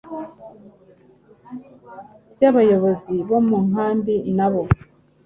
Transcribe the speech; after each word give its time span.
ryabayobozi 2.33 3.15
bo 3.29 3.39
mu 3.47 3.57
nkambi 3.67 4.15
n’abo 4.37 4.61